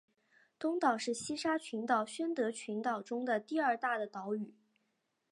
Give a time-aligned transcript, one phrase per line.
[0.57, 4.55] 东岛是西沙群岛宣德群岛中的第二大的岛屿。